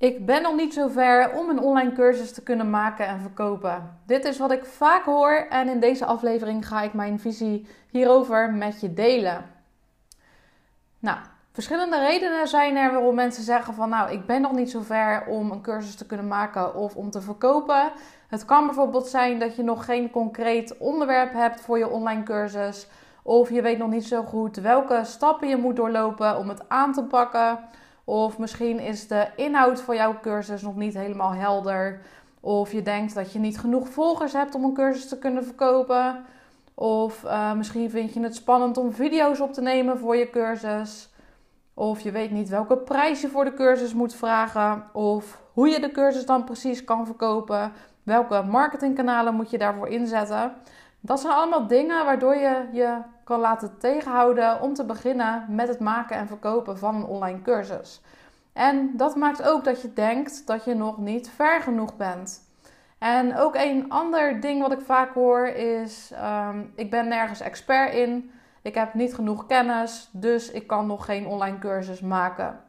[0.00, 3.98] Ik ben nog niet zo ver om een online cursus te kunnen maken en verkopen.
[4.06, 8.52] Dit is wat ik vaak hoor en in deze aflevering ga ik mijn visie hierover
[8.52, 9.44] met je delen.
[10.98, 11.18] Nou,
[11.52, 15.26] verschillende redenen zijn er waarom mensen zeggen van nou, ik ben nog niet zo ver
[15.26, 17.92] om een cursus te kunnen maken of om te verkopen.
[18.28, 22.86] Het kan bijvoorbeeld zijn dat je nog geen concreet onderwerp hebt voor je online cursus.
[23.22, 26.92] Of je weet nog niet zo goed welke stappen je moet doorlopen om het aan
[26.92, 27.58] te pakken.
[28.10, 32.00] Of misschien is de inhoud van jouw cursus nog niet helemaal helder.
[32.40, 36.24] Of je denkt dat je niet genoeg volgers hebt om een cursus te kunnen verkopen.
[36.74, 41.08] Of uh, misschien vind je het spannend om video's op te nemen voor je cursus.
[41.74, 44.84] Of je weet niet welke prijs je voor de cursus moet vragen.
[44.92, 47.72] Of hoe je de cursus dan precies kan verkopen.
[48.02, 50.52] Welke marketingkanalen moet je daarvoor inzetten?
[51.00, 52.98] Dat zijn allemaal dingen waardoor je je
[53.30, 58.00] kan laten tegenhouden om te beginnen met het maken en verkopen van een online cursus.
[58.52, 62.48] En dat maakt ook dat je denkt dat je nog niet ver genoeg bent.
[62.98, 66.12] En ook een ander ding wat ik vaak hoor is:
[66.48, 68.30] um, ik ben nergens expert in,
[68.62, 72.60] ik heb niet genoeg kennis, dus ik kan nog geen online cursus maken.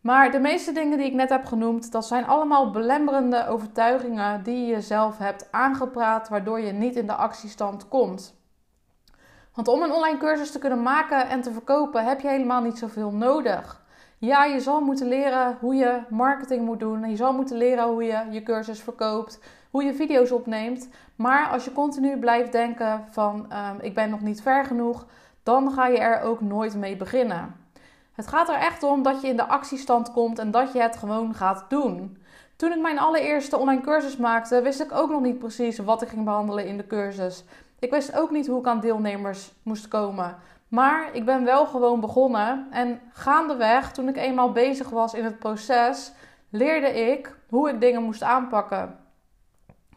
[0.00, 4.60] Maar de meeste dingen die ik net heb genoemd, dat zijn allemaal belemmerende overtuigingen die
[4.60, 8.35] je jezelf hebt aangepraat, waardoor je niet in de actiestand komt.
[9.56, 12.78] Want om een online cursus te kunnen maken en te verkopen, heb je helemaal niet
[12.78, 13.84] zoveel nodig.
[14.18, 17.10] Ja, je zal moeten leren hoe je marketing moet doen.
[17.10, 19.40] Je zal moeten leren hoe je je cursus verkoopt,
[19.70, 20.88] hoe je video's opneemt.
[21.14, 25.06] Maar als je continu blijft denken van um, ik ben nog niet ver genoeg,
[25.42, 27.54] dan ga je er ook nooit mee beginnen.
[28.12, 30.96] Het gaat er echt om dat je in de actiestand komt en dat je het
[30.96, 32.18] gewoon gaat doen.
[32.56, 36.08] Toen ik mijn allereerste online cursus maakte, wist ik ook nog niet precies wat ik
[36.08, 37.44] ging behandelen in de cursus.
[37.86, 40.36] Ik wist ook niet hoe ik aan deelnemers moest komen.
[40.68, 45.38] Maar ik ben wel gewoon begonnen en gaandeweg, toen ik eenmaal bezig was in het
[45.38, 46.12] proces,
[46.50, 48.98] leerde ik hoe ik dingen moest aanpakken.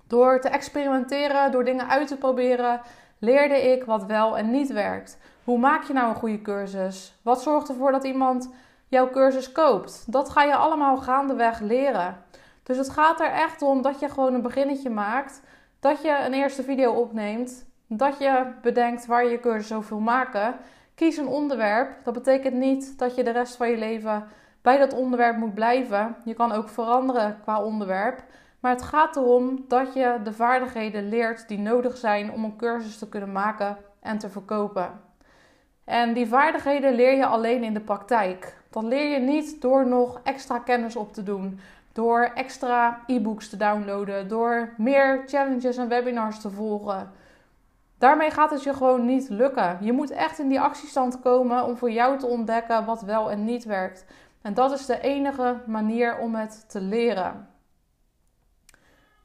[0.07, 2.81] Door te experimenteren, door dingen uit te proberen,
[3.19, 5.17] leerde ik wat wel en niet werkt.
[5.43, 7.19] Hoe maak je nou een goede cursus?
[7.21, 8.49] Wat zorgt ervoor dat iemand
[8.87, 10.03] jouw cursus koopt?
[10.11, 12.23] Dat ga je allemaal gaandeweg leren.
[12.63, 15.41] Dus het gaat er echt om dat je gewoon een beginnetje maakt,
[15.79, 20.55] dat je een eerste video opneemt, dat je bedenkt waar je cursus over wil maken.
[20.95, 22.03] Kies een onderwerp.
[22.03, 24.27] Dat betekent niet dat je de rest van je leven
[24.61, 26.15] bij dat onderwerp moet blijven.
[26.25, 28.23] Je kan ook veranderen qua onderwerp.
[28.59, 32.97] Maar het gaat erom dat je de vaardigheden leert die nodig zijn om een cursus
[32.97, 35.01] te kunnen maken en te verkopen.
[35.83, 38.57] En die vaardigheden leer je alleen in de praktijk.
[38.69, 41.59] Dat leer je niet door nog extra kennis op te doen,
[41.93, 47.11] door extra e-books te downloaden, door meer challenges en webinars te volgen.
[47.99, 49.77] Daarmee gaat het je gewoon niet lukken.
[49.81, 53.43] Je moet echt in die actiestand komen om voor jou te ontdekken wat wel en
[53.43, 54.05] niet werkt.
[54.41, 57.47] En dat is de enige manier om het te leren.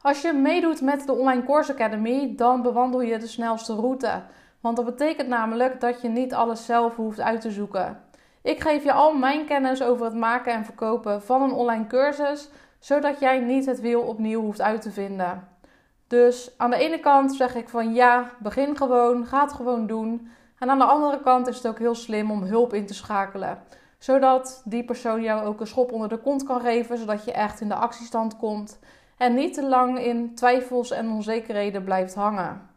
[0.01, 4.23] Als je meedoet met de Online Course Academy, dan bewandel je de snelste route.
[4.61, 8.01] Want dat betekent namelijk dat je niet alles zelf hoeft uit te zoeken.
[8.43, 12.51] Ik geef je al mijn kennis over het maken en verkopen van een online cursus,
[12.79, 15.54] zodat jij niet het wiel opnieuw hoeft uit te vinden.
[16.07, 20.29] Dus aan de ene kant zeg ik van ja, begin gewoon, ga het gewoon doen.
[20.59, 23.59] En aan de andere kant is het ook heel slim om hulp in te schakelen.
[23.99, 27.61] Zodat die persoon jou ook een schop onder de kont kan geven, zodat je echt
[27.61, 28.79] in de actiestand komt.
[29.17, 32.71] En niet te lang in twijfels en onzekerheden blijft hangen.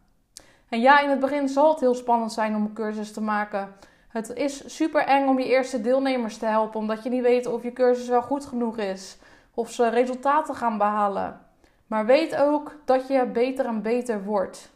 [0.68, 3.68] En ja, in het begin zal het heel spannend zijn om een cursus te maken.
[4.08, 7.62] Het is super eng om je eerste deelnemers te helpen, omdat je niet weet of
[7.62, 9.18] je cursus wel goed genoeg is.
[9.54, 11.40] Of ze resultaten gaan behalen.
[11.88, 14.70] Maar weet ook dat je beter en beter wordt.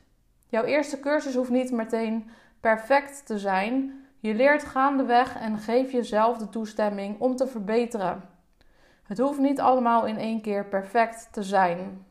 [0.46, 2.30] Jouw eerste cursus hoeft niet meteen
[2.60, 4.04] perfect te zijn.
[4.18, 8.22] Je leert gaandeweg en geef jezelf de toestemming om te verbeteren.
[9.02, 12.06] Het hoeft niet allemaal in één keer perfect te zijn.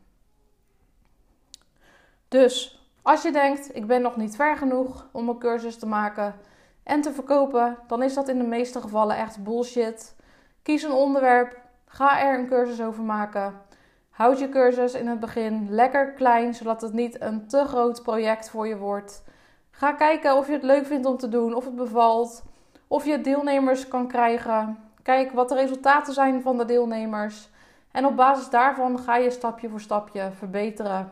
[2.28, 6.36] Dus als je denkt: ik ben nog niet ver genoeg om een cursus te maken
[6.84, 10.16] en te verkopen, dan is dat in de meeste gevallen echt bullshit.
[10.62, 13.70] Kies een onderwerp, ga er een cursus over maken
[14.12, 18.50] Houd je cursus in het begin lekker klein, zodat het niet een te groot project
[18.50, 19.24] voor je wordt.
[19.72, 22.44] Ga kijken of je het leuk vindt om te doen, of het bevalt,
[22.88, 24.78] of je deelnemers kan krijgen.
[25.04, 27.50] Kijk wat de resultaten zijn van de deelnemers.
[27.92, 31.12] En op basis daarvan ga je stapje voor stapje verbeteren.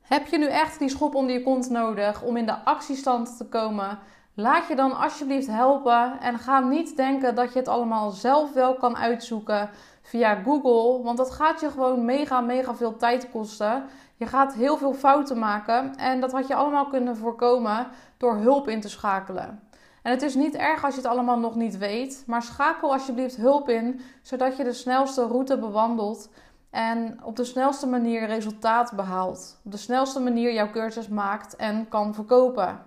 [0.00, 3.44] Heb je nu echt die schop onder je kont nodig om in de actiestand te
[3.44, 3.98] komen?
[4.34, 8.74] Laat je dan alsjeblieft helpen en ga niet denken dat je het allemaal zelf wel
[8.74, 9.70] kan uitzoeken
[10.02, 11.02] via Google.
[11.02, 13.84] Want dat gaat je gewoon mega, mega veel tijd kosten.
[14.16, 15.96] Je gaat heel veel fouten maken.
[15.96, 19.62] En dat had je allemaal kunnen voorkomen door hulp in te schakelen.
[20.02, 23.36] En het is niet erg als je het allemaal nog niet weet, maar schakel alsjeblieft
[23.36, 26.30] hulp in, zodat je de snelste route bewandelt
[26.70, 29.60] en op de snelste manier resultaat behaalt.
[29.64, 32.82] Op de snelste manier jouw cursus maakt en kan verkopen.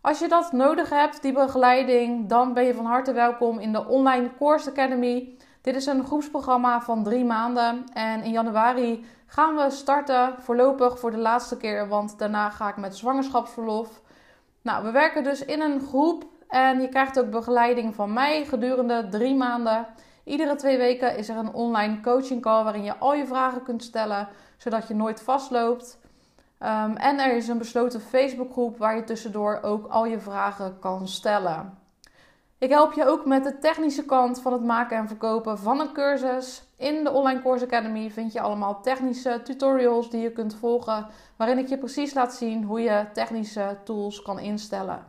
[0.00, 3.86] Als je dat nodig hebt, die begeleiding, dan ben je van harte welkom in de
[3.86, 5.36] Online Course Academy.
[5.62, 7.84] Dit is een groepsprogramma van drie maanden.
[7.92, 12.76] En in januari gaan we starten, voorlopig voor de laatste keer, want daarna ga ik
[12.76, 14.00] met zwangerschapsverlof.
[14.62, 19.08] Nou, we werken dus in een groep en je krijgt ook begeleiding van mij gedurende
[19.08, 19.86] drie maanden.
[20.24, 23.82] Iedere twee weken is er een online coaching call waarin je al je vragen kunt
[23.82, 25.98] stellen, zodat je nooit vastloopt.
[26.58, 31.08] Um, en er is een besloten Facebookgroep waar je tussendoor ook al je vragen kan
[31.08, 31.81] stellen.
[32.62, 35.92] Ik help je ook met de technische kant van het maken en verkopen van een
[35.92, 36.62] cursus.
[36.76, 41.06] In de Online Course Academy vind je allemaal technische tutorials die je kunt volgen,
[41.36, 45.04] waarin ik je precies laat zien hoe je technische tools kan instellen.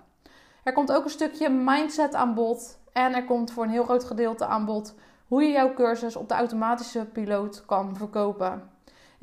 [0.63, 4.03] Er komt ook een stukje mindset aan bod en er komt voor een heel groot
[4.03, 4.95] gedeelte aan bod
[5.27, 8.72] hoe je jouw cursus op de automatische piloot kan verkopen.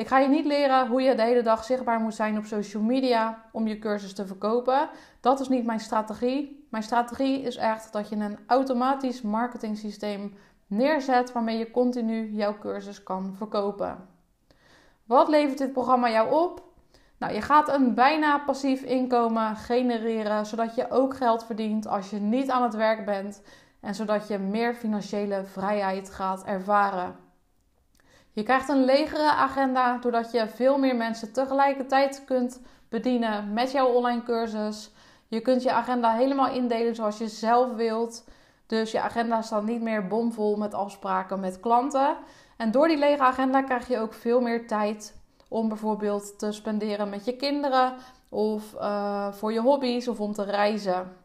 [0.00, 2.82] Ik ga je niet leren hoe je de hele dag zichtbaar moet zijn op social
[2.82, 4.88] media om je cursus te verkopen.
[5.20, 6.67] Dat is niet mijn strategie.
[6.70, 10.35] Mijn strategie is echt dat je een automatisch marketing systeem
[10.67, 14.08] neerzet waarmee je continu jouw cursus kan verkopen.
[15.05, 16.62] Wat levert dit programma jou op?
[17.19, 22.19] Nou, je gaat een bijna passief inkomen genereren, zodat je ook geld verdient als je
[22.19, 23.43] niet aan het werk bent
[23.81, 27.30] en zodat je meer financiële vrijheid gaat ervaren.
[28.32, 33.87] Je krijgt een legere agenda doordat je veel meer mensen tegelijkertijd kunt bedienen met jouw
[33.87, 34.91] online cursus.
[35.27, 38.25] Je kunt je agenda helemaal indelen zoals je zelf wilt.
[38.67, 42.17] Dus je agenda staat niet meer bomvol met afspraken met klanten.
[42.56, 45.19] En door die lege agenda krijg je ook veel meer tijd
[45.49, 47.94] om bijvoorbeeld te spenderen met je kinderen
[48.29, 51.17] of uh, voor je hobby's of om te reizen.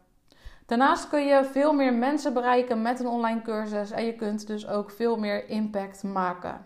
[0.66, 4.68] Daarnaast kun je veel meer mensen bereiken met een online cursus en je kunt dus
[4.68, 6.64] ook veel meer impact maken.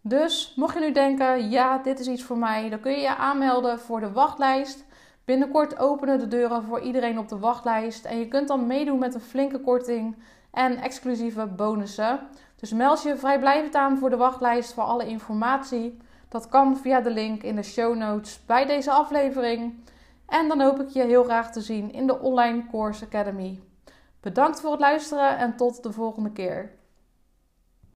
[0.00, 3.16] Dus mocht je nu denken, ja, dit is iets voor mij, dan kun je je
[3.16, 4.84] aanmelden voor de wachtlijst.
[5.24, 9.14] Binnenkort openen de deuren voor iedereen op de wachtlijst en je kunt dan meedoen met
[9.14, 10.16] een flinke korting
[10.50, 12.20] en exclusieve bonussen.
[12.56, 15.98] Dus meld je vrijblijvend aan voor de wachtlijst voor alle informatie.
[16.28, 19.84] Dat kan via de link in de show notes bij deze aflevering.
[20.26, 23.60] En dan hoop ik je heel graag te zien in de Online Course Academy.
[24.20, 26.78] Bedankt voor het luisteren en tot de volgende keer.